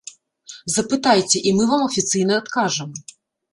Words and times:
Запытайце, 0.75 1.37
і 1.51 1.53
мы 1.59 1.69
вам 1.73 1.81
афіцыйна 1.91 2.41
адкажам. 2.43 2.89